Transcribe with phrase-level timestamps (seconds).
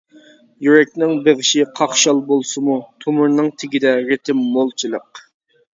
[0.67, 5.29] يۈرەكنىڭ بېغىشى قاقشال بولسىمۇ، تومۇرنىڭ تېگىدە رىتىم مولچىلىق.